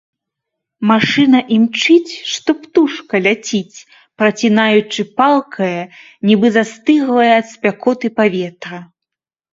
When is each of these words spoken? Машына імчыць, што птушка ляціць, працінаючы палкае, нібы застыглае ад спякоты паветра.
Машына 0.91 1.39
імчыць, 1.57 2.13
што 2.33 2.55
птушка 2.63 3.15
ляціць, 3.27 3.83
працінаючы 4.23 5.01
палкае, 5.21 5.77
нібы 6.31 6.47
застыглае 6.59 7.31
ад 7.39 7.47
спякоты 7.55 8.07
паветра. 8.23 8.77